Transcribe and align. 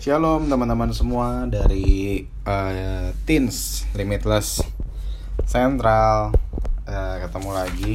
Shalom 0.00 0.48
teman-teman 0.48 0.96
semua 0.96 1.44
dari 1.44 2.24
uh, 2.48 3.12
Teens 3.28 3.84
Limitless 3.92 4.64
Central. 5.44 6.32
Uh, 6.88 7.20
ketemu 7.20 7.50
lagi 7.52 7.94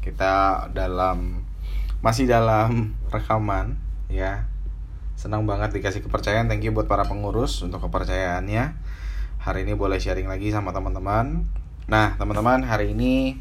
kita 0.00 0.64
dalam 0.72 1.44
masih 2.00 2.24
dalam 2.24 2.96
rekaman 3.12 3.76
ya. 4.08 4.48
Senang 5.12 5.44
banget 5.44 5.76
dikasih 5.76 6.00
kepercayaan. 6.00 6.48
Thank 6.48 6.64
you 6.64 6.72
buat 6.72 6.88
para 6.88 7.04
pengurus 7.04 7.60
untuk 7.60 7.84
kepercayaannya. 7.84 8.72
Hari 9.44 9.60
ini 9.68 9.76
boleh 9.76 10.00
sharing 10.00 10.24
lagi 10.24 10.56
sama 10.56 10.72
teman-teman. 10.72 11.44
Nah 11.84 12.16
teman-teman 12.16 12.64
hari 12.64 12.96
ini 12.96 13.36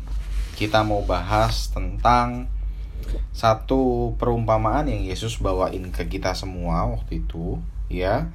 kita 0.59 0.83
mau 0.83 0.99
bahas 1.07 1.71
tentang 1.71 2.51
satu 3.33 4.13
perumpamaan 4.17 4.87
yang 4.89 5.03
Yesus 5.03 5.39
bawain 5.41 5.89
ke 5.89 6.07
kita 6.07 6.33
semua 6.37 6.85
waktu 6.89 7.25
itu 7.25 7.59
ya 7.91 8.31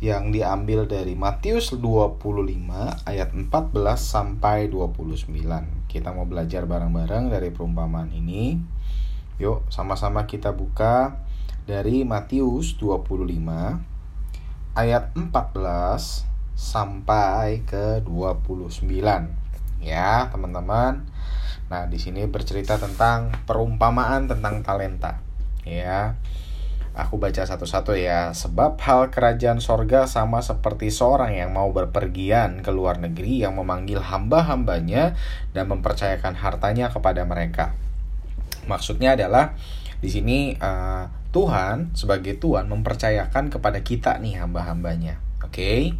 yang 0.00 0.32
diambil 0.32 0.88
dari 0.88 1.12
Matius 1.12 1.76
25 1.76 2.16
ayat 3.04 3.36
14 3.36 3.44
sampai 4.00 4.72
29. 4.72 5.28
Kita 5.92 6.16
mau 6.16 6.24
belajar 6.24 6.64
bareng-bareng 6.64 7.28
dari 7.28 7.52
perumpamaan 7.52 8.08
ini. 8.08 8.56
Yuk, 9.36 9.68
sama-sama 9.68 10.24
kita 10.24 10.56
buka 10.56 11.20
dari 11.68 12.08
Matius 12.08 12.80
25 12.80 13.20
ayat 14.72 15.12
14 15.12 16.24
sampai 16.56 17.60
ke 17.68 18.00
29. 18.00 19.39
Ya, 19.80 20.28
teman-teman. 20.28 21.08
Nah, 21.72 21.86
di 21.88 21.96
sini 21.96 22.28
bercerita 22.28 22.76
tentang 22.76 23.32
perumpamaan 23.48 24.28
tentang 24.28 24.60
talenta. 24.60 25.24
Ya. 25.64 26.20
Aku 26.90 27.22
baca 27.22 27.46
satu-satu 27.46 27.94
ya. 27.94 28.34
Sebab 28.34 28.76
hal 28.82 29.14
kerajaan 29.14 29.62
sorga 29.62 30.10
sama 30.10 30.42
seperti 30.42 30.90
seorang 30.90 31.32
yang 31.32 31.54
mau 31.54 31.70
berpergian 31.70 32.60
ke 32.60 32.70
luar 32.74 32.98
negeri 32.98 33.46
yang 33.46 33.54
memanggil 33.56 34.02
hamba-hambanya 34.02 35.14
dan 35.54 35.70
mempercayakan 35.70 36.34
hartanya 36.36 36.90
kepada 36.90 37.22
mereka. 37.22 37.78
Maksudnya 38.66 39.14
adalah 39.14 39.54
di 40.02 40.10
sini 40.10 40.58
uh, 40.58 41.06
Tuhan 41.30 41.94
sebagai 41.94 42.42
Tuhan 42.42 42.66
mempercayakan 42.66 43.54
kepada 43.54 43.78
kita 43.86 44.18
nih 44.18 44.42
hamba-hambanya. 44.42 45.29
Oke. 45.50 45.98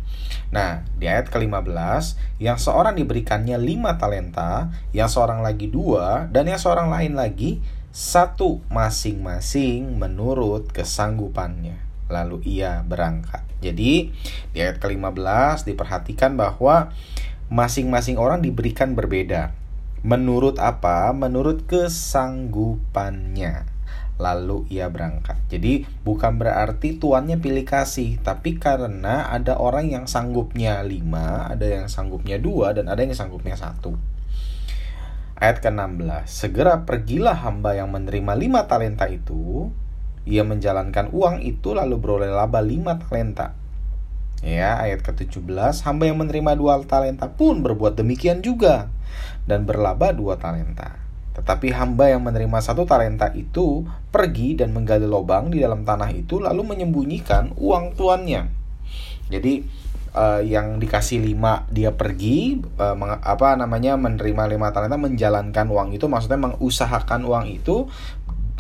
Nah, 0.55 0.87
di 0.95 1.11
ayat 1.11 1.27
ke-15, 1.27 2.15
yang 2.39 2.55
seorang 2.55 2.95
diberikannya 2.95 3.59
lima 3.59 3.98
talenta, 3.98 4.70
yang 4.95 5.11
seorang 5.11 5.42
lagi 5.42 5.67
dua, 5.67 6.31
dan 6.31 6.47
yang 6.47 6.62
seorang 6.62 6.87
lain 6.87 7.19
lagi 7.19 7.59
satu 7.91 8.62
masing-masing 8.70 9.98
menurut 9.98 10.70
kesanggupannya. 10.70 11.83
Lalu 12.07 12.47
ia 12.47 12.87
berangkat. 12.87 13.42
Jadi, 13.59 14.15
di 14.55 14.59
ayat 14.62 14.79
ke-15 14.79 15.67
diperhatikan 15.67 16.39
bahwa 16.39 16.95
masing-masing 17.51 18.23
orang 18.23 18.39
diberikan 18.39 18.95
berbeda. 18.95 19.51
Menurut 20.07 20.62
apa? 20.62 21.11
Menurut 21.11 21.67
kesanggupannya 21.67 23.80
lalu 24.21 24.69
ia 24.69 24.93
berangkat. 24.93 25.41
Jadi 25.49 25.89
bukan 26.05 26.37
berarti 26.37 27.01
tuannya 27.01 27.41
pilih 27.41 27.65
kasih, 27.65 28.21
tapi 28.21 28.61
karena 28.61 29.33
ada 29.33 29.57
orang 29.57 29.89
yang 29.89 30.05
sanggupnya 30.05 30.85
lima, 30.85 31.49
ada 31.49 31.65
yang 31.65 31.89
sanggupnya 31.89 32.37
dua, 32.37 32.77
dan 32.77 32.93
ada 32.93 33.01
yang 33.01 33.17
sanggupnya 33.17 33.57
satu. 33.57 33.97
Ayat 35.41 35.65
ke-16 35.65 36.29
Segera 36.29 36.85
pergilah 36.85 37.33
hamba 37.33 37.73
yang 37.73 37.89
menerima 37.89 38.37
lima 38.37 38.69
talenta 38.69 39.09
itu 39.09 39.73
Ia 40.29 40.45
menjalankan 40.45 41.09
uang 41.17 41.41
itu 41.41 41.73
lalu 41.73 41.97
beroleh 41.97 42.29
laba 42.29 42.61
lima 42.61 43.01
talenta 43.01 43.57
Ya, 44.45 44.77
ayat 44.77 45.01
ke-17 45.01 45.48
Hamba 45.89 46.13
yang 46.13 46.21
menerima 46.21 46.61
dua 46.61 46.85
talenta 46.85 47.33
pun 47.33 47.65
berbuat 47.65 47.97
demikian 47.97 48.45
juga 48.45 48.93
Dan 49.48 49.65
berlaba 49.65 50.13
dua 50.13 50.36
talenta 50.36 51.01
tetapi 51.30 51.70
hamba 51.70 52.11
yang 52.11 52.27
menerima 52.27 52.58
satu 52.58 52.83
talenta 52.85 53.30
itu 53.33 53.86
pergi 54.11 54.58
dan 54.58 54.74
menggali 54.74 55.07
lubang 55.07 55.55
di 55.55 55.63
dalam 55.63 55.86
tanah 55.86 56.11
itu 56.11 56.42
lalu 56.42 56.67
menyembunyikan 56.67 57.55
uang 57.55 57.95
tuannya. 57.95 58.51
Jadi 59.30 59.63
uh, 60.14 60.42
yang 60.42 60.83
dikasih 60.83 61.23
lima 61.23 61.70
dia 61.70 61.95
pergi 61.95 62.58
uh, 62.58 62.98
apa 63.23 63.55
namanya 63.55 63.95
menerima 63.95 64.51
lima 64.51 64.74
talenta 64.74 64.98
menjalankan 64.98 65.70
uang 65.70 65.95
itu 65.95 66.11
maksudnya 66.11 66.51
mengusahakan 66.51 67.23
uang 67.23 67.47
itu 67.47 67.86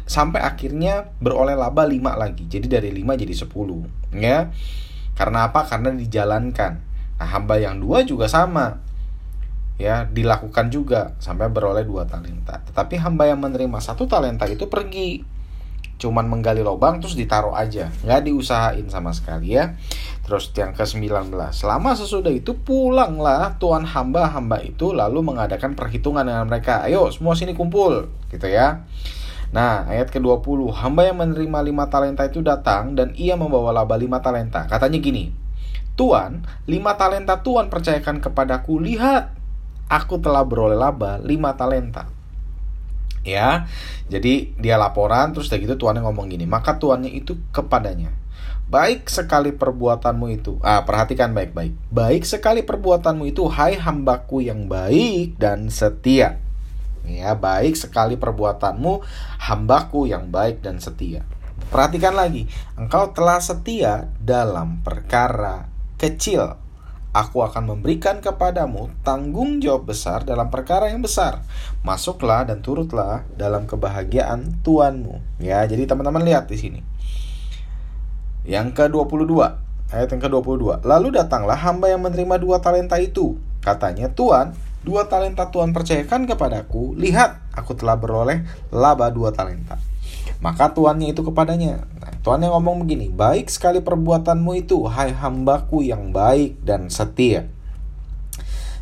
sampai 0.06 0.42
akhirnya 0.42 1.10
beroleh 1.18 1.58
laba 1.58 1.86
lima 1.86 2.14
lagi. 2.14 2.46
Jadi 2.46 2.66
dari 2.70 2.90
lima 2.94 3.18
jadi 3.18 3.34
sepuluh 3.34 3.82
ya. 4.14 4.50
Karena 5.18 5.50
apa? 5.50 5.66
Karena 5.68 5.92
dijalankan. 5.92 6.72
Nah, 7.20 7.28
hamba 7.28 7.60
yang 7.60 7.76
dua 7.76 8.00
juga 8.08 8.24
sama 8.24 8.80
ya 9.80 10.04
dilakukan 10.04 10.68
juga 10.68 11.16
sampai 11.16 11.48
beroleh 11.48 11.88
dua 11.88 12.04
talenta. 12.04 12.60
Tetapi 12.68 13.00
hamba 13.00 13.24
yang 13.32 13.40
menerima 13.40 13.80
satu 13.80 14.04
talenta 14.04 14.44
itu 14.44 14.68
pergi. 14.68 15.24
Cuman 16.00 16.28
menggali 16.28 16.60
lubang 16.60 17.00
terus 17.00 17.16
ditaruh 17.16 17.56
aja. 17.56 17.88
Nggak 18.04 18.28
diusahain 18.28 18.84
sama 18.92 19.16
sekali 19.16 19.56
ya. 19.56 19.80
Terus 20.24 20.52
yang 20.52 20.76
ke 20.76 20.84
19 20.84 21.32
selama 21.56 21.96
sesudah 21.96 22.32
itu 22.32 22.56
pulanglah 22.60 23.56
tuan 23.56 23.88
hamba-hamba 23.88 24.60
itu 24.60 24.92
lalu 24.92 25.24
mengadakan 25.24 25.72
perhitungan 25.72 26.28
dengan 26.28 26.44
mereka. 26.44 26.84
Ayo 26.84 27.08
semua 27.08 27.32
sini 27.32 27.56
kumpul 27.56 28.12
gitu 28.28 28.46
ya. 28.48 28.84
Nah, 29.50 29.82
ayat 29.90 30.14
ke-20, 30.14 30.70
hamba 30.78 31.10
yang 31.10 31.18
menerima 31.18 31.58
lima 31.66 31.90
talenta 31.90 32.22
itu 32.22 32.38
datang 32.38 32.94
dan 32.94 33.10
ia 33.18 33.34
membawa 33.34 33.74
laba 33.74 33.98
lima 33.98 34.22
talenta. 34.22 34.70
Katanya 34.70 35.02
gini, 35.02 35.34
Tuan, 35.98 36.46
lima 36.70 36.94
talenta 36.94 37.42
Tuan 37.42 37.66
percayakan 37.66 38.22
kepadaku, 38.22 38.78
lihat, 38.78 39.34
aku 39.90 40.22
telah 40.22 40.46
beroleh 40.46 40.78
laba 40.78 41.18
5 41.18 41.58
talenta. 41.58 42.06
Ya, 43.20 43.68
jadi 44.08 44.48
dia 44.56 44.80
laporan 44.80 45.36
terus 45.36 45.52
dari 45.52 45.68
gitu 45.68 45.76
tuannya 45.76 46.00
ngomong 46.00 46.32
gini, 46.32 46.48
maka 46.48 46.80
tuannya 46.80 47.12
itu 47.12 47.36
kepadanya. 47.52 48.16
Baik 48.70 49.10
sekali 49.10 49.52
perbuatanmu 49.52 50.30
itu. 50.30 50.56
Ah, 50.62 50.86
perhatikan 50.86 51.34
baik-baik. 51.34 51.74
Baik 51.90 52.22
sekali 52.24 52.64
perbuatanmu 52.64 53.28
itu, 53.28 53.44
hai 53.50 53.76
hambaku 53.76 54.46
yang 54.46 54.70
baik 54.70 55.36
dan 55.36 55.68
setia. 55.68 56.38
Ya, 57.04 57.34
baik 57.36 57.74
sekali 57.76 58.14
perbuatanmu, 58.14 59.04
hambaku 59.42 60.08
yang 60.08 60.30
baik 60.32 60.64
dan 60.64 60.78
setia. 60.80 61.26
Perhatikan 61.68 62.16
lagi, 62.16 62.48
engkau 62.78 63.12
telah 63.12 63.42
setia 63.42 64.08
dalam 64.22 64.80
perkara 64.80 65.68
kecil 66.00 66.69
Aku 67.10 67.42
akan 67.42 67.74
memberikan 67.74 68.22
kepadamu 68.22 68.86
tanggung 69.02 69.58
jawab 69.58 69.90
besar 69.90 70.22
dalam 70.22 70.46
perkara 70.46 70.94
yang 70.94 71.02
besar. 71.02 71.42
Masuklah 71.82 72.46
dan 72.46 72.62
turutlah 72.62 73.26
dalam 73.34 73.66
kebahagiaan 73.66 74.62
Tuanmu. 74.62 75.42
Ya, 75.42 75.66
jadi 75.66 75.90
teman-teman 75.90 76.22
lihat 76.22 76.46
di 76.46 76.54
sini. 76.54 76.80
Yang 78.46 78.78
ke-22, 78.78 79.26
ayat 79.90 80.06
yang 80.06 80.22
ke-22. 80.22 80.86
Lalu 80.86 81.08
datanglah 81.10 81.58
hamba 81.58 81.90
yang 81.90 82.06
menerima 82.06 82.38
dua 82.38 82.62
talenta 82.62 82.94
itu. 83.02 83.42
Katanya, 83.58 84.14
Tuan, 84.14 84.54
dua 84.86 85.10
talenta 85.10 85.50
Tuhan 85.50 85.74
percayakan 85.74 86.30
kepadaku. 86.30 86.94
Lihat, 86.94 87.58
aku 87.58 87.74
telah 87.74 87.98
beroleh 87.98 88.46
laba 88.70 89.10
dua 89.10 89.34
talenta. 89.34 89.89
Maka 90.40 90.72
tuannya 90.72 91.12
itu 91.12 91.20
kepadanya. 91.20 91.84
Nah, 92.00 92.12
tuannya 92.24 92.48
ngomong 92.48 92.84
begini, 92.84 93.12
baik 93.12 93.52
sekali 93.52 93.84
perbuatanmu 93.84 94.56
itu, 94.56 94.88
hai 94.88 95.12
hambaku 95.12 95.84
yang 95.84 96.16
baik 96.16 96.64
dan 96.64 96.88
setia. 96.88 97.44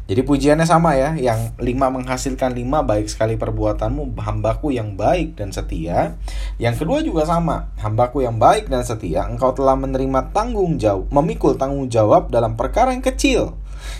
Jadi 0.08 0.24
pujiannya 0.24 0.64
sama 0.64 0.96
ya, 0.96 1.20
yang 1.20 1.52
lima 1.60 1.92
menghasilkan 1.92 2.56
lima 2.56 2.80
baik 2.80 3.12
sekali 3.12 3.36
perbuatanmu, 3.36 4.16
hambaku 4.16 4.72
yang 4.72 4.96
baik 4.96 5.36
dan 5.36 5.52
setia. 5.52 6.16
Yang 6.56 6.80
kedua 6.80 7.04
juga 7.04 7.28
sama, 7.28 7.68
hambaku 7.76 8.24
yang 8.24 8.40
baik 8.40 8.72
dan 8.72 8.88
setia, 8.88 9.28
engkau 9.28 9.52
telah 9.52 9.76
menerima 9.76 10.32
tanggung 10.32 10.80
jawab, 10.80 11.12
memikul 11.12 11.60
tanggung 11.60 11.92
jawab 11.92 12.32
dalam 12.32 12.56
perkara 12.56 12.96
yang 12.96 13.04
kecil. 13.04 13.52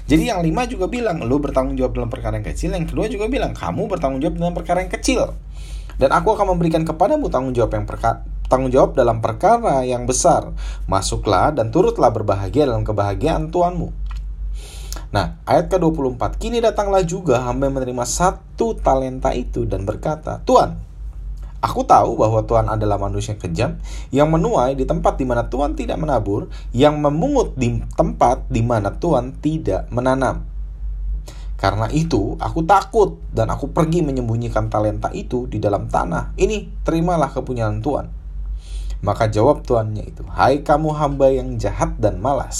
Jadi 0.09 0.33
yang 0.33 0.41
lima 0.41 0.65
juga 0.65 0.89
bilang, 0.89 1.21
lu 1.29 1.37
bertanggung 1.45 1.77
jawab 1.77 1.93
dalam 1.93 2.09
perkara 2.09 2.41
yang 2.41 2.47
kecil. 2.49 2.73
Yang 2.73 2.97
kedua 2.97 3.07
juga 3.13 3.29
bilang, 3.29 3.53
kamu 3.53 3.83
bertanggung 3.93 4.25
jawab 4.25 4.37
dalam 4.41 4.55
perkara 4.57 4.81
yang 4.81 4.93
kecil. 4.93 5.37
Dan 5.99 6.15
aku 6.15 6.39
akan 6.39 6.55
memberikan 6.55 6.87
kepadamu 6.87 7.27
tanggung 7.29 7.53
jawab 7.53 7.75
yang 7.75 7.85
perka 7.85 8.23
tanggung 8.49 8.73
jawab 8.73 8.97
dalam 8.97 9.21
perkara 9.21 9.85
yang 9.85 10.09
besar. 10.09 10.57
Masuklah 10.89 11.53
dan 11.53 11.69
turutlah 11.69 12.11
berbahagia 12.11 12.65
dalam 12.65 12.83
kebahagiaan 12.83 13.53
Tuanmu. 13.53 13.93
Nah, 15.09 15.41
ayat 15.49 15.73
ke-24, 15.73 16.37
kini 16.37 16.61
datanglah 16.61 17.01
juga 17.05 17.41
hamba 17.45 17.73
menerima 17.73 18.05
satu 18.05 18.77
talenta 18.77 19.33
itu 19.33 19.65
dan 19.65 19.89
berkata, 19.89 20.45
Tuan, 20.45 20.77
aku 21.65 21.81
tahu 21.85 22.21
bahwa 22.21 22.45
Tuhan 22.45 22.69
adalah 22.69 23.01
manusia 23.01 23.33
yang 23.33 23.41
kejam, 23.41 23.71
yang 24.13 24.29
menuai 24.29 24.77
di 24.77 24.85
tempat 24.85 25.17
di 25.17 25.25
mana 25.25 25.49
Tuhan 25.49 25.81
tidak 25.81 25.97
menabur, 25.97 26.53
yang 26.77 27.01
memungut 27.01 27.57
di 27.57 27.81
tempat 27.97 28.53
di 28.53 28.61
mana 28.61 29.01
Tuhan 29.01 29.41
tidak 29.41 29.89
menanam. 29.89 30.45
Karena 31.59 31.91
itu, 31.91 32.39
aku 32.39 32.63
takut 32.63 33.19
dan 33.35 33.51
aku 33.51 33.75
pergi 33.75 34.07
menyembunyikan 34.07 34.71
talenta 34.71 35.11
itu 35.11 35.51
di 35.51 35.59
dalam 35.59 35.91
tanah. 35.91 36.39
Ini, 36.39 36.87
terimalah 36.87 37.35
kepunyaan 37.35 37.83
Tuhan. 37.83 38.07
Maka 39.03 39.27
jawab 39.27 39.67
tuannya 39.67 40.07
itu, 40.07 40.23
"Hai 40.31 40.63
kamu 40.63 40.95
hamba 40.95 41.35
yang 41.35 41.59
jahat 41.59 41.99
dan 41.99 42.23
malas." 42.23 42.59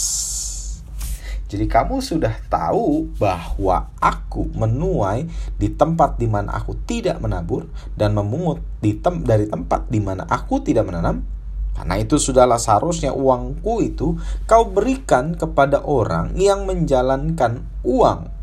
Jadi 1.49 1.65
kamu 1.65 2.03
sudah 2.03 2.35
tahu 2.45 3.09
bahwa 3.17 3.89
aku 3.97 4.53
menuai 4.53 5.25
di 5.57 5.73
tempat 5.73 6.21
di 6.21 6.29
mana 6.29 6.53
aku 6.53 6.77
tidak 6.85 7.17
menabur 7.17 7.65
dan 7.97 8.13
memungut 8.13 8.61
di 8.83 8.93
tem 8.93 9.25
dari 9.25 9.49
tempat 9.49 9.89
di 9.89 9.97
mana 9.97 10.29
aku 10.29 10.61
tidak 10.61 10.85
menanam. 10.85 11.25
Karena 11.73 11.95
itu 11.97 12.21
sudahlah 12.21 12.61
seharusnya 12.61 13.15
uangku 13.17 13.81
itu 13.81 14.19
kau 14.45 14.63
berikan 14.69 15.33
kepada 15.33 15.81
orang 15.81 16.37
yang 16.37 16.69
menjalankan 16.69 17.65
uang 17.81 18.38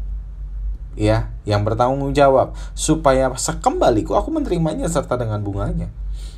ya 0.96 1.30
yang 1.44 1.62
bertanggung 1.62 2.16
jawab 2.16 2.56
supaya 2.72 3.30
sekembaliku 3.36 4.16
aku 4.16 4.32
menerimanya 4.32 4.88
serta 4.88 5.20
dengan 5.20 5.44
bunganya. 5.44 5.92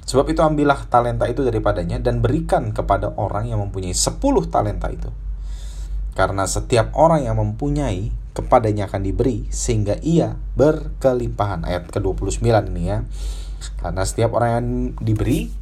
Sebab 0.09 0.25
itu 0.33 0.41
ambillah 0.41 0.89
talenta 0.89 1.29
itu 1.29 1.45
daripadanya 1.45 2.01
dan 2.01 2.25
berikan 2.25 2.73
kepada 2.73 3.13
orang 3.17 3.49
yang 3.49 3.61
mempunyai 3.61 3.93
10 3.93 4.19
talenta 4.49 4.89
itu. 4.89 5.09
Karena 6.17 6.49
setiap 6.49 6.91
orang 6.99 7.29
yang 7.29 7.37
mempunyai 7.39 8.11
kepadanya 8.33 8.91
akan 8.91 9.05
diberi 9.05 9.47
sehingga 9.53 10.01
ia 10.01 10.35
berkelimpahan. 10.57 11.69
Ayat 11.69 11.93
ke-29 11.93 12.43
ini 12.73 12.83
ya. 12.89 13.05
Karena 13.79 14.03
setiap 14.03 14.35
orang 14.35 14.51
yang 14.51 14.67
diberi 14.99 15.53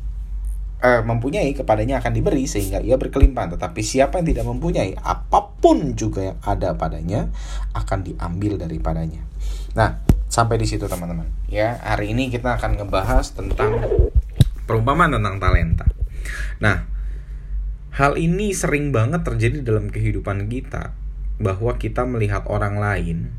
eh, 0.82 1.02
mempunyai 1.04 1.52
kepadanya 1.52 2.00
akan 2.00 2.12
diberi 2.12 2.44
sehingga 2.48 2.82
ia 2.82 2.96
berkelimpahan. 2.96 3.56
Tetapi 3.56 3.80
siapa 3.84 4.20
yang 4.20 4.26
tidak 4.28 4.44
mempunyai 4.48 4.96
apa 4.98 5.52
pun 5.60 5.94
juga 5.96 6.32
yang 6.34 6.38
ada 6.42 6.74
padanya 6.74 7.30
akan 7.72 8.04
diambil 8.04 8.60
daripadanya. 8.60 9.22
Nah, 9.76 10.02
sampai 10.26 10.56
di 10.58 10.66
situ 10.68 10.88
teman-teman. 10.88 11.28
Ya, 11.46 11.78
hari 11.80 12.12
ini 12.12 12.28
kita 12.28 12.56
akan 12.58 12.80
ngebahas 12.80 13.32
tentang 13.32 13.80
perumpamaan 14.66 15.14
tentang 15.14 15.36
talenta. 15.38 15.86
Nah, 16.58 16.96
Hal 17.96 18.20
ini 18.20 18.52
sering 18.52 18.92
banget 18.92 19.24
terjadi 19.24 19.64
dalam 19.64 19.88
kehidupan 19.88 20.52
kita 20.52 20.92
bahwa 21.40 21.80
kita 21.80 22.04
melihat 22.04 22.44
orang 22.44 22.76
lain 22.76 23.32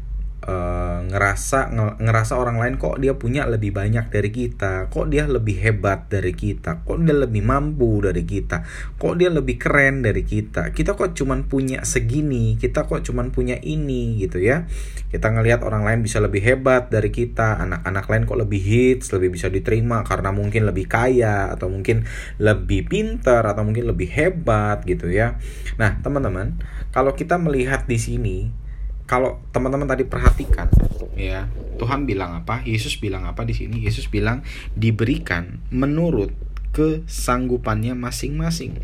uh, 0.45 1.01
ngerasa 1.07 1.73
ngerasa 1.97 2.33
orang 2.37 2.61
lain 2.61 2.75
kok 2.77 3.01
dia 3.01 3.17
punya 3.17 3.49
lebih 3.49 3.73
banyak 3.73 4.11
dari 4.13 4.29
kita, 4.29 4.91
kok 4.93 5.09
dia 5.09 5.25
lebih 5.25 5.57
hebat 5.57 6.05
dari 6.11 6.35
kita, 6.35 6.85
kok 6.85 6.99
dia 7.01 7.15
lebih 7.15 7.41
mampu 7.41 8.03
dari 8.03 8.21
kita, 8.27 8.61
kok 8.99 9.13
dia 9.17 9.33
lebih 9.33 9.57
keren 9.57 10.05
dari 10.05 10.21
kita. 10.21 10.75
Kita 10.75 10.93
kok 10.93 11.17
cuman 11.17 11.49
punya 11.49 11.81
segini, 11.87 12.59
kita 12.59 12.85
kok 12.85 13.01
cuman 13.01 13.33
punya 13.33 13.57
ini 13.63 14.19
gitu 14.21 14.37
ya. 14.37 14.69
Kita 15.09 15.31
ngelihat 15.33 15.63
orang 15.63 15.87
lain 15.87 15.99
bisa 16.03 16.21
lebih 16.21 16.43
hebat 16.43 16.91
dari 16.91 17.09
kita, 17.09 17.57
anak-anak 17.63 18.05
lain 18.05 18.23
kok 18.27 18.37
lebih 18.37 18.61
hits, 18.61 19.09
lebih 19.15 19.33
bisa 19.33 19.47
diterima 19.47 20.03
karena 20.05 20.29
mungkin 20.29 20.67
lebih 20.67 20.85
kaya 20.85 21.49
atau 21.55 21.71
mungkin 21.71 22.05
lebih 22.37 22.91
pintar 22.91 23.47
atau 23.47 23.63
mungkin 23.63 23.87
lebih 23.89 24.11
hebat 24.11 24.83
gitu 24.83 25.09
ya. 25.09 25.39
Nah, 25.79 25.97
teman-teman, 26.03 26.59
kalau 26.91 27.15
kita 27.15 27.39
melihat 27.39 27.87
di 27.87 27.97
sini 27.97 28.66
kalau 29.07 29.39
teman-teman 29.55 29.87
tadi 29.87 30.03
perhatikan 30.03 30.67
ya 31.15 31.47
Tuhan 31.79 32.03
bilang 32.03 32.43
apa 32.43 32.61
Yesus 32.67 32.99
bilang 32.99 33.23
apa 33.23 33.47
di 33.47 33.55
sini 33.55 33.81
Yesus 33.81 34.11
bilang 34.11 34.43
diberikan 34.75 35.63
menurut 35.71 36.35
kesanggupannya 36.75 37.95
masing-masing 37.95 38.77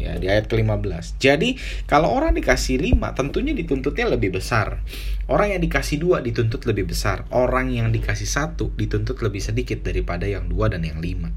ya 0.00 0.16
di 0.16 0.32
ayat 0.32 0.48
ke-15. 0.48 1.20
Jadi 1.20 1.60
kalau 1.84 2.08
orang 2.08 2.32
dikasih 2.32 2.80
5 2.80 3.12
tentunya 3.12 3.52
dituntutnya 3.52 4.08
lebih 4.08 4.40
besar. 4.40 4.80
Orang 5.28 5.52
yang 5.52 5.60
dikasih 5.60 6.00
dua 6.00 6.24
dituntut 6.24 6.64
lebih 6.64 6.88
besar. 6.88 7.28
Orang 7.28 7.70
yang 7.70 7.92
dikasih 7.92 8.26
satu 8.26 8.72
dituntut 8.74 9.20
lebih 9.20 9.44
sedikit 9.44 9.84
daripada 9.84 10.24
yang 10.24 10.48
dua 10.48 10.72
dan 10.72 10.82
yang 10.88 10.98
lima. 10.98 11.30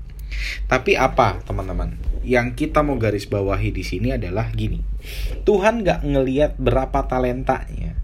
Tapi 0.66 0.96
apa 0.98 1.44
teman-teman? 1.44 2.00
Yang 2.24 2.66
kita 2.66 2.82
mau 2.82 2.96
garis 2.96 3.28
bawahi 3.28 3.70
di 3.76 3.84
sini 3.84 4.16
adalah 4.16 4.50
gini. 4.50 4.82
Tuhan 5.44 5.84
gak 5.84 6.08
ngeliat 6.08 6.58
berapa 6.58 7.06
talentanya 7.06 8.00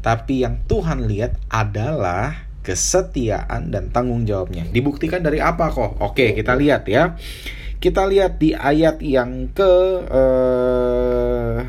tapi 0.00 0.44
yang 0.44 0.60
Tuhan 0.66 1.06
lihat 1.06 1.36
adalah 1.48 2.50
kesetiaan 2.60 3.72
dan 3.72 3.88
tanggung 3.90 4.28
jawabnya. 4.28 4.68
Dibuktikan 4.68 5.24
dari 5.24 5.40
apa 5.40 5.72
kok? 5.72 5.96
Oke, 6.04 6.36
kita 6.36 6.54
lihat 6.56 6.84
ya. 6.86 7.16
Kita 7.80 8.04
lihat 8.04 8.36
di 8.36 8.52
ayat 8.52 9.00
yang 9.00 9.48
ke 9.56 9.72
uh, 10.04 11.64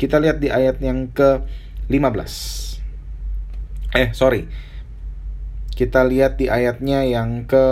kita 0.00 0.16
lihat 0.22 0.40
di 0.40 0.48
ayat 0.48 0.80
yang 0.80 1.12
ke 1.12 1.44
15. 1.90 3.98
Eh, 3.98 4.08
sorry. 4.14 4.46
Kita 5.74 6.06
lihat 6.06 6.38
di 6.38 6.46
ayatnya 6.46 7.02
yang 7.04 7.44
ke 7.44 7.66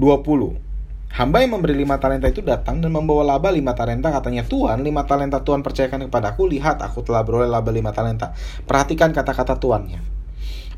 20. 0.00 0.71
Hamba 1.12 1.44
yang 1.44 1.60
memberi 1.60 1.76
lima 1.76 2.00
talenta 2.00 2.24
itu 2.24 2.40
datang 2.40 2.80
dan 2.80 2.88
membawa 2.88 3.36
laba 3.36 3.52
lima 3.52 3.76
talenta 3.76 4.08
katanya 4.08 4.48
Tuhan 4.48 4.80
lima 4.80 5.04
talenta 5.04 5.44
Tuhan 5.44 5.60
percayakan 5.60 6.08
kepadaku 6.08 6.48
lihat 6.48 6.80
aku 6.80 7.04
telah 7.04 7.20
beroleh 7.20 7.52
laba 7.52 7.68
lima 7.68 7.92
talenta 7.92 8.32
perhatikan 8.64 9.12
kata-kata 9.12 9.60
tuannya 9.60 10.22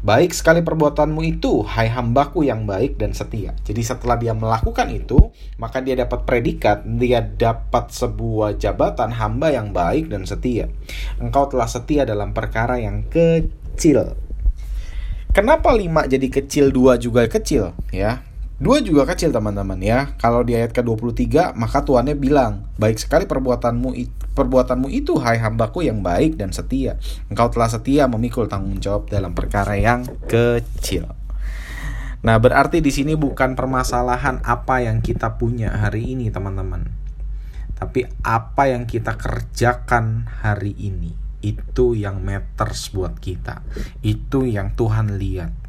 Baik 0.05 0.37
sekali 0.37 0.61
perbuatanmu 0.61 1.25
itu, 1.25 1.65
hai 1.65 1.89
hambaku 1.89 2.45
yang 2.45 2.69
baik 2.69 3.01
dan 3.01 3.17
setia. 3.17 3.57
Jadi 3.65 3.81
setelah 3.81 4.21
dia 4.21 4.37
melakukan 4.37 4.93
itu, 4.93 5.33
maka 5.57 5.81
dia 5.81 5.97
dapat 5.97 6.29
predikat, 6.29 6.85
dia 6.85 7.25
dapat 7.25 7.89
sebuah 7.89 8.61
jabatan 8.61 9.17
hamba 9.17 9.49
yang 9.57 9.73
baik 9.73 10.13
dan 10.13 10.29
setia. 10.29 10.69
Engkau 11.17 11.49
telah 11.49 11.65
setia 11.65 12.05
dalam 12.05 12.37
perkara 12.37 12.77
yang 12.77 13.09
kecil. 13.09 14.13
Kenapa 15.33 15.73
lima 15.73 16.05
jadi 16.05 16.29
kecil, 16.29 16.69
dua 16.69 17.01
juga 17.01 17.25
kecil? 17.25 17.73
Ya, 17.89 18.21
Dua 18.55 18.79
juga 18.79 19.03
kecil 19.03 19.35
teman-teman 19.35 19.83
ya. 19.83 20.15
Kalau 20.15 20.47
di 20.47 20.55
ayat 20.55 20.71
ke-23 20.71 21.59
maka 21.59 21.83
tuannya 21.83 22.15
bilang, 22.15 22.71
"Baik 22.79 23.03
sekali 23.03 23.27
perbuatanmu 23.27 23.91
perbuatanmu 24.31 24.87
itu 24.95 25.19
hai 25.19 25.43
hambaku 25.43 25.83
yang 25.83 26.07
baik 26.07 26.39
dan 26.39 26.55
setia. 26.55 26.95
Engkau 27.27 27.51
telah 27.51 27.67
setia 27.67 28.07
memikul 28.07 28.47
tanggung 28.47 28.79
jawab 28.79 29.11
dalam 29.11 29.35
perkara 29.35 29.75
yang 29.75 30.07
kecil." 30.31 31.11
Nah, 32.25 32.39
berarti 32.41 32.79
di 32.81 32.95
sini 32.95 33.19
bukan 33.19 33.59
permasalahan 33.59 34.41
apa 34.47 34.81
yang 34.81 35.03
kita 35.05 35.37
punya 35.37 35.75
hari 35.75 36.17
ini, 36.17 36.31
teman-teman. 36.33 36.89
Tapi 37.75 38.07
apa 38.23 38.71
yang 38.71 38.87
kita 38.87 39.19
kerjakan 39.19 40.31
hari 40.41 40.73
ini. 40.79 41.13
Itu 41.45 41.93
yang 41.93 42.25
matters 42.25 42.89
buat 42.95 43.21
kita. 43.21 43.61
Itu 44.01 44.49
yang 44.49 44.73
Tuhan 44.73 45.21
lihat 45.21 45.64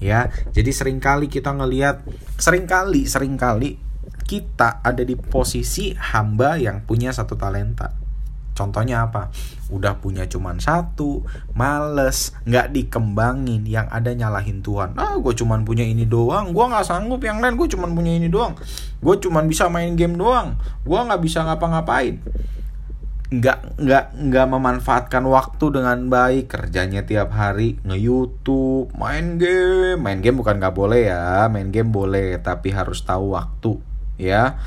ya 0.00 0.32
jadi 0.50 0.70
sering 0.72 0.98
kali 0.98 1.28
kita 1.28 1.52
ngelihat 1.52 2.02
sering 2.40 2.64
kali 2.64 3.04
sering 3.04 3.36
kali 3.36 3.76
kita 4.24 4.80
ada 4.80 5.04
di 5.04 5.14
posisi 5.14 5.92
hamba 5.92 6.56
yang 6.56 6.82
punya 6.88 7.12
satu 7.12 7.36
talenta 7.36 8.00
Contohnya 8.60 9.08
apa? 9.08 9.32
Udah 9.72 9.96
punya 10.04 10.28
cuman 10.28 10.60
satu, 10.60 11.24
males, 11.56 12.36
nggak 12.44 12.76
dikembangin, 12.76 13.64
yang 13.64 13.88
ada 13.88 14.12
nyalahin 14.12 14.60
Tuhan. 14.60 15.00
Ah, 15.00 15.16
gue 15.16 15.32
cuman 15.32 15.64
punya 15.64 15.80
ini 15.80 16.04
doang, 16.04 16.52
gue 16.52 16.60
nggak 16.60 16.84
sanggup 16.84 17.24
yang 17.24 17.40
lain, 17.40 17.56
gue 17.56 17.68
cuman 17.72 17.96
punya 17.96 18.12
ini 18.20 18.28
doang. 18.28 18.52
Gue 19.00 19.16
cuman 19.16 19.48
bisa 19.48 19.72
main 19.72 19.96
game 19.96 20.12
doang, 20.12 20.60
gue 20.84 20.98
nggak 21.00 21.20
bisa 21.24 21.40
ngapa-ngapain 21.48 22.20
nggak 23.30 23.78
nggak 23.78 24.04
nggak 24.26 24.46
memanfaatkan 24.50 25.22
waktu 25.30 25.64
dengan 25.70 26.10
baik. 26.10 26.50
Kerjanya 26.50 27.06
tiap 27.06 27.30
hari 27.30 27.78
nge 27.86 27.98
YouTube 27.98 28.90
main 28.98 29.38
game. 29.38 30.02
Main 30.02 30.18
game 30.18 30.42
bukan 30.42 30.58
nggak 30.58 30.74
boleh 30.74 31.06
ya 31.06 31.46
main 31.46 31.70
game 31.70 31.94
boleh 31.94 32.42
tapi 32.42 32.74
harus 32.74 33.06
tahu 33.06 33.38
waktu 33.38 33.78
ya. 34.18 34.58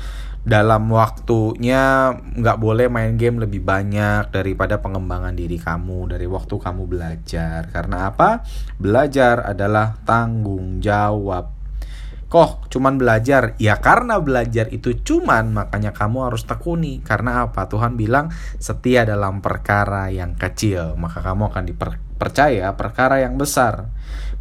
Dalam 0.44 0.92
waktunya 0.92 2.12
nggak 2.12 2.60
boleh 2.60 2.92
main 2.92 3.16
game 3.16 3.40
lebih 3.40 3.64
banyak 3.64 4.28
daripada 4.28 4.80
pengembangan 4.80 5.32
diri 5.32 5.56
kamu 5.56 6.16
dari 6.16 6.24
waktu 6.24 6.56
kamu 6.56 6.88
belajar. 6.88 7.68
Karena 7.68 8.12
apa? 8.12 8.44
Belajar 8.76 9.44
adalah 9.44 9.96
tanggung 10.04 10.84
jawab 10.84 11.63
Kok 12.34 12.66
cuman 12.66 12.98
belajar? 12.98 13.54
Ya 13.62 13.78
karena 13.78 14.18
belajar 14.18 14.66
itu 14.74 14.90
cuman 15.06 15.54
makanya 15.54 15.94
kamu 15.94 16.26
harus 16.26 16.42
tekuni. 16.42 16.98
Karena 16.98 17.46
apa? 17.46 17.70
Tuhan 17.70 17.94
bilang 17.94 18.34
setia 18.58 19.06
dalam 19.06 19.38
perkara 19.38 20.10
yang 20.10 20.34
kecil, 20.34 20.98
maka 20.98 21.22
kamu 21.22 21.54
akan 21.54 21.62
dipercaya 21.70 22.74
perkara 22.74 23.22
yang 23.22 23.38
besar. 23.38 23.86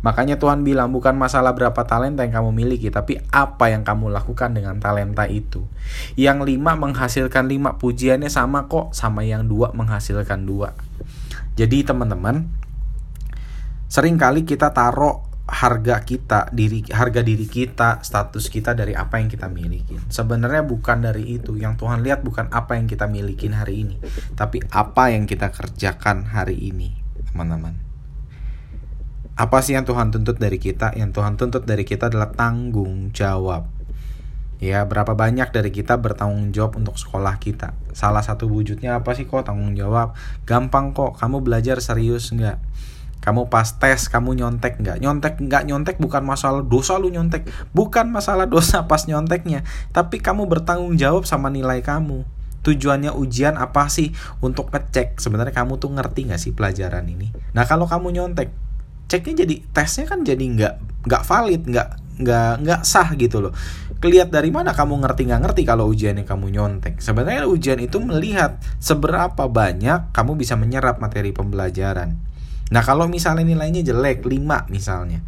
Makanya 0.01 0.41
Tuhan 0.41 0.65
bilang 0.65 0.89
bukan 0.89 1.13
masalah 1.13 1.53
berapa 1.53 1.85
talenta 1.85 2.25
yang 2.25 2.41
kamu 2.41 2.49
miliki, 2.65 2.89
tapi 2.89 3.21
apa 3.29 3.69
yang 3.69 3.85
kamu 3.85 4.09
lakukan 4.09 4.57
dengan 4.57 4.81
talenta 4.81 5.29
itu. 5.29 5.61
Yang 6.17 6.49
lima 6.49 6.73
menghasilkan 6.73 7.45
lima 7.45 7.77
pujiannya 7.77 8.33
sama 8.33 8.65
kok, 8.73 8.97
sama 8.97 9.21
yang 9.21 9.45
dua 9.45 9.69
menghasilkan 9.69 10.49
dua. 10.49 10.73
Jadi 11.53 11.85
teman-teman, 11.85 12.49
sering 13.85 14.17
kali 14.17 14.49
kita 14.49 14.73
taruh 14.73 15.32
harga 15.43 15.99
kita 16.07 16.47
diri 16.55 16.87
harga 16.87 17.19
diri 17.19 17.43
kita 17.43 17.99
status 17.99 18.47
kita 18.47 18.71
dari 18.71 18.95
apa 18.95 19.19
yang 19.19 19.27
kita 19.27 19.51
miliki 19.51 19.99
sebenarnya 20.07 20.63
bukan 20.63 21.03
dari 21.03 21.35
itu 21.35 21.59
yang 21.59 21.75
Tuhan 21.75 21.99
lihat 21.99 22.23
bukan 22.23 22.47
apa 22.47 22.79
yang 22.79 22.87
kita 22.87 23.11
miliki 23.11 23.51
hari 23.51 23.83
ini 23.83 23.99
tapi 24.39 24.63
apa 24.71 25.11
yang 25.11 25.27
kita 25.27 25.51
kerjakan 25.51 26.31
hari 26.31 26.55
ini 26.71 26.95
teman-teman 27.27 27.75
apa 29.35 29.57
sih 29.59 29.75
yang 29.75 29.83
Tuhan 29.83 30.15
tuntut 30.15 30.39
dari 30.39 30.55
kita 30.55 30.95
yang 30.95 31.11
Tuhan 31.11 31.35
tuntut 31.35 31.67
dari 31.67 31.83
kita 31.83 32.07
adalah 32.07 32.31
tanggung 32.31 33.11
jawab 33.11 33.67
Ya, 34.63 34.87
berapa 34.87 35.11
banyak 35.11 35.51
dari 35.51 35.75
kita 35.75 35.99
bertanggung 35.99 36.55
jawab 36.55 36.79
untuk 36.79 36.95
sekolah 36.95 37.35
kita? 37.35 37.75
Salah 37.91 38.23
satu 38.23 38.47
wujudnya 38.47 38.95
apa 38.95 39.11
sih 39.11 39.27
kok 39.27 39.43
tanggung 39.43 39.75
jawab? 39.75 40.15
Gampang 40.47 40.95
kok, 40.95 41.19
kamu 41.19 41.43
belajar 41.43 41.83
serius 41.83 42.31
nggak? 42.31 42.63
Kamu 43.23 43.47
pas 43.47 43.65
tes, 43.79 44.11
kamu 44.11 44.35
nyontek 44.35 44.83
nggak? 44.83 44.99
Nyontek 44.99 45.39
nggak 45.39 45.63
nyontek 45.63 45.95
bukan 45.95 46.27
masalah 46.27 46.59
dosa 46.59 46.99
lu 46.99 47.07
nyontek, 47.07 47.47
bukan 47.71 48.11
masalah 48.11 48.43
dosa 48.51 48.83
pas 48.91 49.07
nyonteknya, 49.07 49.63
tapi 49.95 50.19
kamu 50.19 50.43
bertanggung 50.51 50.99
jawab 50.99 51.23
sama 51.23 51.47
nilai 51.47 51.79
kamu. 51.79 52.27
Tujuannya 52.67 53.15
ujian 53.15 53.55
apa 53.55 53.87
sih? 53.87 54.11
Untuk 54.43 54.75
ngecek 54.75 55.23
sebenarnya 55.23 55.55
kamu 55.55 55.79
tuh 55.79 55.95
ngerti 55.95 56.27
nggak 56.27 56.41
sih 56.43 56.51
pelajaran 56.51 57.07
ini? 57.07 57.31
Nah 57.55 57.63
kalau 57.63 57.87
kamu 57.87 58.11
nyontek, 58.11 58.51
ceknya 59.07 59.47
jadi 59.47 59.55
tesnya 59.71 60.03
kan 60.03 60.27
jadi 60.27 60.43
nggak 60.43 61.07
nggak 61.07 61.23
valid, 61.23 61.63
nggak 61.63 61.89
nggak 62.13 62.53
nggak 62.61 62.81
sah 62.85 63.09
gitu 63.17 63.41
loh 63.41 63.57
Kelihat 64.03 64.35
dari 64.35 64.51
mana 64.51 64.75
kamu 64.75 64.99
ngerti 64.99 65.31
nggak 65.31 65.41
ngerti 65.47 65.61
kalau 65.63 65.87
ujian 65.87 66.19
yang 66.19 66.27
kamu 66.27 66.51
nyontek. 66.51 66.99
Sebenarnya 66.99 67.47
ujian 67.47 67.79
itu 67.79 68.03
melihat 68.03 68.59
seberapa 68.75 69.47
banyak 69.47 70.11
kamu 70.11 70.35
bisa 70.35 70.59
menyerap 70.59 70.99
materi 70.99 71.31
pembelajaran. 71.31 72.19
Nah 72.73 72.81
kalau 72.81 73.05
misalnya 73.05 73.45
nilainya 73.45 73.85
jelek 73.85 74.25
5 74.25 74.73
misalnya, 74.73 75.21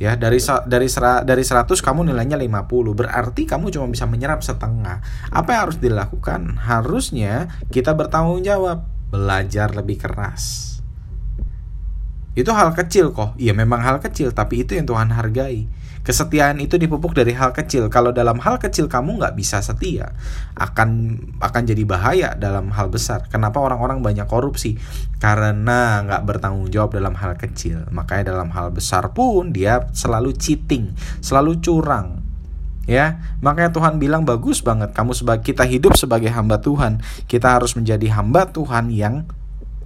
ya 0.00 0.16
dari 0.16 0.40
dari 0.64 0.88
dari 1.28 1.44
100 1.44 1.68
kamu 1.68 2.08
nilainya 2.08 2.40
50 2.40 2.96
berarti 2.96 3.44
kamu 3.44 3.68
cuma 3.68 3.86
bisa 3.92 4.08
menyerap 4.08 4.40
setengah. 4.40 5.04
Apa 5.28 5.48
yang 5.52 5.60
harus 5.68 5.78
dilakukan? 5.78 6.56
Harusnya 6.56 7.52
kita 7.68 7.92
bertanggung 7.92 8.40
jawab. 8.40 8.88
Belajar 9.12 9.76
lebih 9.76 10.00
keras. 10.00 10.72
Itu 12.32 12.56
hal 12.56 12.72
kecil 12.72 13.12
kok. 13.12 13.36
Iya 13.36 13.52
memang 13.52 13.84
hal 13.84 14.00
kecil 14.00 14.32
tapi 14.32 14.64
itu 14.64 14.72
yang 14.72 14.88
Tuhan 14.88 15.12
hargai 15.12 15.68
Kesetiaan 16.02 16.58
itu 16.58 16.74
dipupuk 16.82 17.14
dari 17.14 17.30
hal 17.30 17.54
kecil. 17.54 17.86
Kalau 17.86 18.10
dalam 18.10 18.42
hal 18.42 18.58
kecil 18.58 18.90
kamu 18.90 19.22
nggak 19.22 19.38
bisa 19.38 19.62
setia, 19.62 20.10
akan 20.58 21.14
akan 21.38 21.62
jadi 21.62 21.86
bahaya 21.86 22.34
dalam 22.34 22.74
hal 22.74 22.90
besar. 22.90 23.30
Kenapa 23.30 23.62
orang-orang 23.62 24.02
banyak 24.02 24.26
korupsi? 24.26 24.74
Karena 25.22 26.02
nggak 26.02 26.26
bertanggung 26.26 26.66
jawab 26.74 26.98
dalam 26.98 27.14
hal 27.14 27.38
kecil. 27.38 27.86
Makanya 27.94 28.34
dalam 28.34 28.50
hal 28.50 28.74
besar 28.74 29.14
pun 29.14 29.54
dia 29.54 29.86
selalu 29.94 30.34
cheating, 30.34 30.90
selalu 31.22 31.62
curang. 31.62 32.18
Ya, 32.90 33.22
makanya 33.38 33.70
Tuhan 33.70 34.02
bilang 34.02 34.26
bagus 34.26 34.58
banget 34.58 34.90
kamu 34.90 35.14
sebagai 35.14 35.54
kita 35.54 35.62
hidup 35.62 35.94
sebagai 35.94 36.34
hamba 36.34 36.58
Tuhan. 36.58 36.98
Kita 37.30 37.54
harus 37.54 37.78
menjadi 37.78 38.10
hamba 38.10 38.50
Tuhan 38.50 38.90
yang 38.90 39.30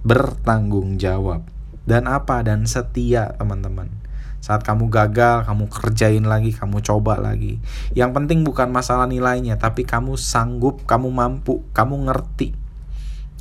bertanggung 0.01 0.97
jawab. 0.97 1.45
Dan 1.85 2.09
apa? 2.09 2.41
Dan 2.41 2.65
setia, 2.65 3.37
teman-teman. 3.37 4.06
Saat 4.39 4.63
kamu 4.63 4.87
gagal, 4.87 5.43
kamu 5.43 5.65
kerjain 5.67 6.25
lagi, 6.25 6.53
kamu 6.53 6.79
coba 6.85 7.19
lagi. 7.19 7.59
Yang 7.97 8.11
penting 8.15 8.39
bukan 8.45 8.69
masalah 8.71 9.09
nilainya, 9.09 9.59
tapi 9.59 9.83
kamu 9.83 10.15
sanggup, 10.15 10.85
kamu 10.87 11.09
mampu, 11.09 11.65
kamu 11.73 12.07
ngerti. 12.07 12.53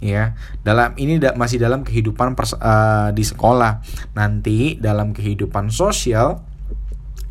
Ya, 0.05 0.37
dalam 0.61 0.93
ini 1.01 1.17
masih 1.41 1.57
dalam 1.57 1.81
kehidupan 1.81 2.37
pers, 2.37 2.53
uh, 2.57 3.13
di 3.17 3.25
sekolah. 3.25 3.81
Nanti 4.13 4.77
dalam 4.77 5.17
kehidupan 5.17 5.73
sosial 5.73 6.45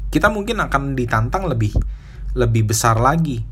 kita 0.10 0.32
mungkin 0.32 0.64
akan 0.64 0.96
ditantang 0.96 1.46
lebih 1.52 1.76
lebih 2.40 2.72
besar 2.72 2.96
lagi 3.04 3.44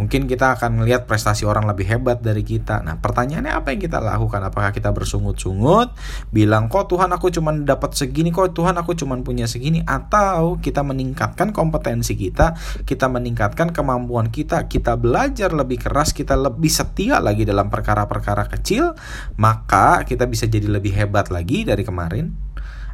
Mungkin 0.00 0.24
kita 0.24 0.56
akan 0.56 0.80
melihat 0.80 1.04
prestasi 1.04 1.44
orang 1.44 1.68
lebih 1.68 1.84
hebat 1.84 2.24
dari 2.24 2.40
kita. 2.40 2.80
Nah, 2.80 2.96
pertanyaannya 3.04 3.52
apa 3.52 3.76
yang 3.76 3.84
kita 3.84 4.00
lakukan? 4.00 4.40
Apakah 4.40 4.72
kita 4.72 4.96
bersungut-sungut, 4.96 5.92
bilang 6.32 6.72
kok 6.72 6.88
Tuhan 6.88 7.12
aku 7.12 7.28
cuma 7.28 7.52
dapat 7.52 7.92
segini, 7.92 8.32
kok 8.32 8.56
Tuhan 8.56 8.80
aku 8.80 8.96
cuma 8.96 9.20
punya 9.20 9.44
segini, 9.44 9.84
atau 9.84 10.56
kita 10.56 10.80
meningkatkan 10.80 11.52
kompetensi 11.52 12.16
kita, 12.16 12.56
kita 12.88 13.12
meningkatkan 13.12 13.76
kemampuan 13.76 14.32
kita, 14.32 14.64
kita 14.72 14.96
belajar 14.96 15.52
lebih 15.52 15.84
keras, 15.84 16.16
kita 16.16 16.32
lebih 16.32 16.72
setia 16.72 17.20
lagi 17.20 17.44
dalam 17.44 17.68
perkara-perkara 17.68 18.48
kecil, 18.56 18.96
maka 19.36 20.08
kita 20.08 20.24
bisa 20.24 20.48
jadi 20.48 20.64
lebih 20.64 20.96
hebat 20.96 21.28
lagi 21.28 21.68
dari 21.68 21.84
kemarin 21.84 22.32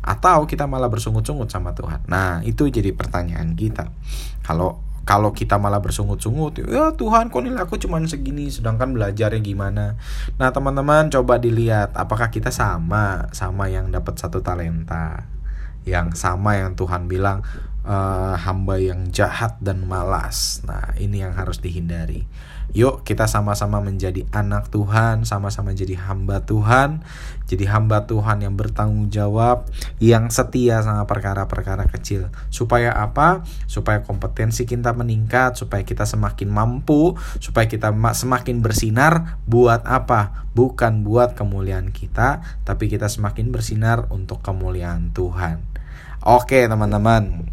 atau 0.06 0.46
kita 0.46 0.70
malah 0.70 0.86
bersungut-sungut 0.86 1.50
sama 1.50 1.75
Tuhan. 1.75 2.06
Nah, 2.06 2.38
itu 2.46 2.70
jadi 2.70 2.94
pertanyaan 2.94 3.58
kita. 3.58 3.90
Kalau 4.46 4.86
kalau 5.06 5.30
kita 5.30 5.54
malah 5.54 5.78
bersungut-sungut 5.78 6.66
ya 6.66 6.90
Tuhan 6.98 7.30
kok 7.30 7.38
nilai 7.38 7.62
aku 7.62 7.78
cuma 7.78 8.02
segini 8.10 8.50
sedangkan 8.50 8.90
belajarnya 8.90 9.38
gimana? 9.38 9.94
Nah 10.34 10.50
teman-teman 10.50 11.06
coba 11.14 11.38
dilihat 11.38 11.94
apakah 11.94 12.34
kita 12.34 12.50
sama 12.50 13.30
sama 13.30 13.70
yang 13.70 13.94
dapat 13.94 14.18
satu 14.18 14.42
talenta? 14.42 15.30
Yang 15.86 16.18
sama 16.18 16.58
yang 16.58 16.75
Tuhan 16.75 17.06
bilang 17.06 17.46
uh, 17.87 18.35
hamba 18.37 18.83
yang 18.83 19.09
jahat 19.14 19.57
dan 19.62 19.87
malas 19.87 20.61
nah 20.66 20.93
ini 20.99 21.23
yang 21.23 21.33
harus 21.33 21.62
dihindari 21.62 22.26
Yuk 22.75 23.07
kita 23.07 23.31
sama-sama 23.31 23.78
menjadi 23.78 24.26
anak 24.35 24.75
Tuhan, 24.75 25.23
sama-sama 25.23 25.71
jadi 25.71 25.95
hamba 25.97 26.43
Tuhan, 26.43 27.07
jadi 27.47 27.71
hamba 27.71 28.11
Tuhan 28.11 28.43
yang 28.43 28.59
bertanggung 28.59 29.07
jawab, 29.07 29.71
yang 30.02 30.28
setia 30.35 30.83
sama 30.83 31.07
perkara-perkara 31.07 31.87
kecil. 31.87 32.28
Supaya 32.50 32.90
apa? 32.90 33.47
Supaya 33.71 34.02
kompetensi 34.02 34.66
kita 34.66 34.90
meningkat, 34.99 35.55
supaya 35.55 35.87
kita 35.87 36.02
semakin 36.02 36.50
mampu, 36.50 37.14
supaya 37.38 37.71
kita 37.71 37.95
semakin 37.95 38.59
bersinar 38.59 39.38
buat 39.47 39.87
apa? 39.87 40.45
Bukan 40.52 41.07
buat 41.07 41.38
kemuliaan 41.38 41.95
kita, 41.95 42.43
tapi 42.66 42.90
kita 42.90 43.07
semakin 43.07 43.55
bersinar 43.55 44.11
untuk 44.11 44.43
kemuliaan 44.43 45.14
Tuhan. 45.14 45.62
Oke, 46.26 46.66
teman-teman 46.66 47.46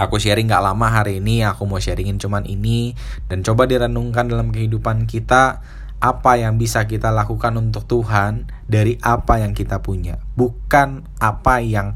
aku 0.00 0.16
sharing 0.16 0.48
gak 0.48 0.64
lama 0.64 0.88
hari 0.88 1.20
ini 1.20 1.44
aku 1.44 1.68
mau 1.68 1.76
sharingin 1.76 2.16
cuman 2.16 2.48
ini. 2.48 2.96
Dan 3.28 3.44
coba 3.44 3.68
direnungkan 3.68 4.32
dalam 4.32 4.48
kehidupan 4.48 5.04
kita 5.04 5.60
apa 6.00 6.32
yang 6.40 6.56
bisa 6.56 6.88
kita 6.88 7.12
lakukan 7.12 7.52
untuk 7.60 7.84
Tuhan 7.84 8.48
dari 8.64 8.96
apa 9.04 9.44
yang 9.44 9.52
kita 9.52 9.84
punya. 9.84 10.16
Bukan 10.32 11.04
apa 11.20 11.60
yang 11.60 11.92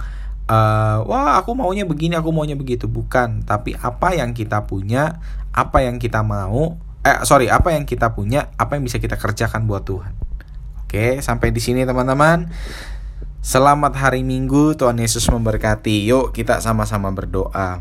uh, 0.52 1.00
wah 1.08 1.40
aku 1.40 1.56
maunya 1.56 1.88
begini 1.88 2.12
aku 2.20 2.28
maunya 2.28 2.54
begitu. 2.54 2.84
Bukan 2.84 3.48
tapi 3.48 3.72
apa 3.80 4.12
yang 4.12 4.36
kita 4.36 4.68
punya 4.68 5.24
apa 5.56 5.80
yang 5.80 5.96
kita 5.96 6.20
mau 6.20 6.76
eh 7.04 7.20
sorry 7.24 7.48
apa 7.48 7.72
yang 7.72 7.88
kita 7.88 8.12
punya 8.12 8.52
apa 8.60 8.76
yang 8.76 8.84
bisa 8.84 9.00
kita 9.00 9.16
kerjakan 9.16 9.64
buat 9.64 9.88
Tuhan. 9.88 10.12
Oke 10.84 11.24
sampai 11.24 11.48
di 11.48 11.64
sini 11.64 11.88
teman-teman. 11.88 12.52
Selamat 13.44 13.92
hari 14.00 14.24
Minggu, 14.24 14.72
Tuhan 14.72 14.96
Yesus 14.96 15.28
memberkati. 15.28 16.08
Yuk, 16.08 16.32
kita 16.32 16.64
sama-sama 16.64 17.12
berdoa. 17.12 17.76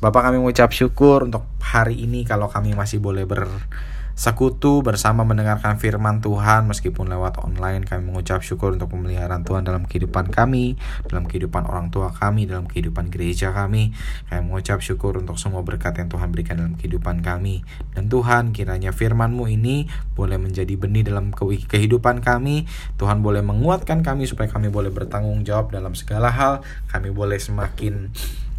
Bapak 0.00 0.32
kami 0.32 0.40
mengucap 0.40 0.72
syukur 0.72 1.28
untuk 1.28 1.44
hari 1.60 1.92
ini 1.92 2.24
kalau 2.24 2.48
kami 2.48 2.72
masih 2.72 3.04
boleh 3.04 3.28
bersekutu 3.28 4.80
bersama 4.80 5.28
mendengarkan 5.28 5.76
firman 5.76 6.24
Tuhan 6.24 6.64
meskipun 6.72 7.12
lewat 7.12 7.44
online 7.44 7.84
kami 7.84 8.08
mengucap 8.08 8.40
syukur 8.40 8.72
untuk 8.72 8.96
pemeliharaan 8.96 9.44
Tuhan 9.44 9.60
dalam 9.60 9.84
kehidupan 9.84 10.32
kami, 10.32 10.80
dalam 11.04 11.28
kehidupan 11.28 11.68
orang 11.68 11.92
tua 11.92 12.16
kami, 12.16 12.48
dalam 12.48 12.64
kehidupan 12.64 13.12
gereja 13.12 13.52
kami. 13.52 13.92
Kami 14.32 14.40
mengucap 14.40 14.80
syukur 14.80 15.20
untuk 15.20 15.36
semua 15.36 15.60
berkat 15.60 16.00
yang 16.00 16.08
Tuhan 16.08 16.32
berikan 16.32 16.56
dalam 16.64 16.80
kehidupan 16.80 17.20
kami. 17.20 17.60
Dan 17.92 18.08
Tuhan 18.08 18.56
kiranya 18.56 18.96
firman-Mu 18.96 19.52
ini 19.52 19.84
boleh 20.16 20.40
menjadi 20.40 20.80
benih 20.80 21.04
dalam 21.12 21.28
kehidupan 21.44 22.24
kami. 22.24 22.64
Tuhan 22.96 23.20
boleh 23.20 23.44
menguatkan 23.44 24.00
kami 24.00 24.24
supaya 24.24 24.48
kami 24.48 24.72
boleh 24.72 24.88
bertanggung 24.88 25.44
jawab 25.44 25.76
dalam 25.76 25.92
segala 25.92 26.32
hal. 26.32 26.64
Kami 26.88 27.12
boleh 27.12 27.36
semakin 27.36 28.08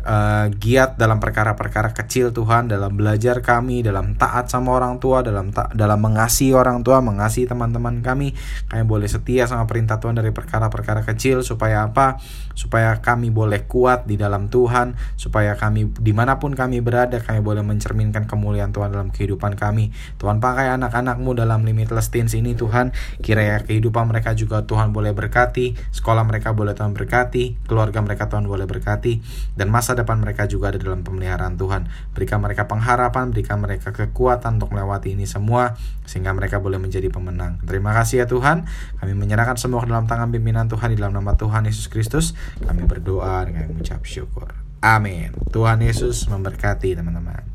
uh, 0.03 0.48
giat 0.51 0.98
dalam 0.98 1.22
perkara-perkara 1.22 1.93
kecil 1.93 2.34
Tuhan 2.34 2.70
dalam 2.70 2.93
belajar 2.93 3.39
kami 3.39 3.86
dalam 3.86 4.17
taat 4.17 4.50
sama 4.50 4.74
orang 4.75 4.98
tua 4.98 5.22
dalam 5.22 5.53
ta 5.53 5.70
dalam 5.72 6.01
mengasihi 6.01 6.53
orang 6.53 6.81
tua 6.81 7.00
mengasihi 7.00 7.48
teman-teman 7.48 8.01
kami. 8.03 8.34
Kami 8.67 8.84
boleh 8.86 9.08
setia 9.08 9.46
sama 9.46 9.65
perintah 9.70 10.01
Tuhan 10.01 10.17
dari 10.17 10.34
perkara-perkara 10.34 11.05
kecil 11.05 11.46
supaya 11.46 11.86
apa? 11.88 12.17
Supaya 12.58 12.98
kami 13.00 13.31
boleh 13.31 13.65
kuat 13.65 14.05
di 14.05 14.20
dalam 14.20 14.51
Tuhan 14.51 14.98
supaya 15.15 15.55
kami 15.55 15.93
di 15.98 16.13
mana 16.13 16.38
pun 16.38 16.53
kami 16.53 16.84
berada 16.84 17.22
kami 17.22 17.39
boleh 17.39 17.63
mencerminkan 17.63 18.27
kemuliaan 18.27 18.74
Tuhan 18.75 18.91
dalam 18.91 19.10
kehidupan 19.10 19.55
kami. 19.55 19.93
Tuhan 20.17 20.43
pakai 20.43 20.74
anak-anakmu 20.75 21.38
dalam 21.38 21.63
limitless 21.63 22.12
teens 22.12 22.36
ini 22.36 22.58
Tuhan. 22.58 22.91
Kiranya 23.24 23.63
kehidupan 23.63 24.10
mereka 24.10 24.34
juga 24.36 24.65
Tuhan 24.65 24.91
boleh 24.91 25.13
berkati 25.15 25.74
sekolah 25.91 26.24
mereka 26.25 26.51
boleh 26.55 26.74
Tuhan 26.74 26.93
berkati 26.96 27.67
keluarga 27.67 28.00
mereka 28.01 28.27
Tuhan 28.27 28.48
boleh 28.48 28.65
berkati 28.65 29.22
dan 29.55 29.67
masa 29.70 29.91
masa 29.92 30.08
depan 30.08 30.24
mereka 30.24 30.48
juga 30.48 30.72
ada 30.72 30.80
dalam 30.80 31.04
pemeliharaan 31.04 31.60
Tuhan. 31.60 31.92
Berikan 32.16 32.40
mereka 32.40 32.64
pengharapan, 32.64 33.36
berikan 33.36 33.60
mereka 33.60 33.92
kekuatan 33.92 34.56
untuk 34.56 34.72
melewati 34.72 35.20
ini 35.20 35.28
semua, 35.28 35.76
sehingga 36.08 36.32
mereka 36.32 36.64
boleh 36.64 36.80
menjadi 36.80 37.12
pemenang. 37.12 37.60
Terima 37.68 37.92
kasih 37.92 38.24
ya 38.24 38.26
Tuhan, 38.32 38.64
kami 39.04 39.12
menyerahkan 39.20 39.60
semua 39.60 39.84
ke 39.84 39.92
dalam 39.92 40.08
tangan 40.08 40.32
pimpinan 40.32 40.72
Tuhan 40.72 40.96
di 40.96 40.98
dalam 41.04 41.12
nama 41.12 41.36
Tuhan 41.36 41.68
Yesus 41.68 41.92
Kristus. 41.92 42.32
Kami 42.64 42.88
berdoa 42.88 43.44
dengan 43.44 43.68
mengucap 43.68 44.00
syukur. 44.08 44.56
Amin. 44.80 45.36
Tuhan 45.52 45.84
Yesus 45.84 46.24
memberkati 46.32 46.96
teman-teman. 46.96 47.50